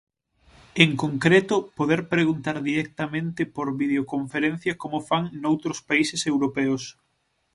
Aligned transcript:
En 0.83 0.89
concreto, 1.03 1.55
poder 1.77 2.01
preguntar 2.13 2.57
directamente 2.71 3.41
por 3.55 3.67
videoconferencia 3.81 4.73
como 4.81 5.05
fan 5.09 5.23
noutros 5.43 5.77
países 5.89 6.21
europeos. 6.33 6.83